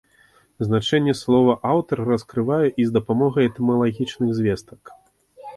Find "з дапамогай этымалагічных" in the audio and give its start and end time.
2.87-4.29